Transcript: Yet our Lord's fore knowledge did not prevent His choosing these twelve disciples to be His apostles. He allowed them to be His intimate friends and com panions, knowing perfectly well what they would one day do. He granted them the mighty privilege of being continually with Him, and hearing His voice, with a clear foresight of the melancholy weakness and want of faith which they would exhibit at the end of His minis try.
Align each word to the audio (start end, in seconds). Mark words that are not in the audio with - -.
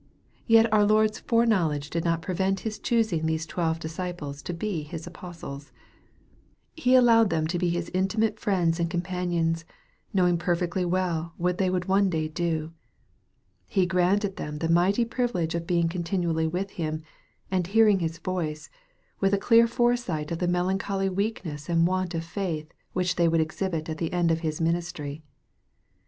Yet 0.47 0.65
our 0.73 0.83
Lord's 0.83 1.19
fore 1.19 1.45
knowledge 1.45 1.91
did 1.91 2.03
not 2.03 2.23
prevent 2.23 2.61
His 2.61 2.79
choosing 2.79 3.27
these 3.27 3.45
twelve 3.45 3.79
disciples 3.79 4.41
to 4.41 4.51
be 4.51 4.81
His 4.81 5.05
apostles. 5.05 5.71
He 6.75 6.95
allowed 6.95 7.29
them 7.29 7.45
to 7.45 7.59
be 7.59 7.69
His 7.69 7.91
intimate 7.93 8.39
friends 8.39 8.79
and 8.79 8.89
com 8.89 9.03
panions, 9.03 9.63
knowing 10.11 10.39
perfectly 10.39 10.85
well 10.85 11.35
what 11.37 11.59
they 11.59 11.69
would 11.69 11.85
one 11.85 12.09
day 12.09 12.27
do. 12.27 12.73
He 13.67 13.85
granted 13.85 14.37
them 14.37 14.57
the 14.57 14.69
mighty 14.71 15.05
privilege 15.05 15.53
of 15.53 15.67
being 15.67 15.87
continually 15.87 16.47
with 16.47 16.71
Him, 16.71 17.03
and 17.51 17.67
hearing 17.67 17.99
His 17.99 18.17
voice, 18.17 18.71
with 19.19 19.35
a 19.35 19.37
clear 19.37 19.67
foresight 19.67 20.31
of 20.31 20.39
the 20.39 20.47
melancholy 20.47 21.09
weakness 21.09 21.69
and 21.69 21.85
want 21.85 22.15
of 22.15 22.25
faith 22.25 22.73
which 22.93 23.17
they 23.17 23.27
would 23.27 23.39
exhibit 23.39 23.87
at 23.87 23.99
the 23.99 24.11
end 24.13 24.31
of 24.31 24.39
His 24.39 24.59
minis 24.59 24.91
try. 24.91 25.21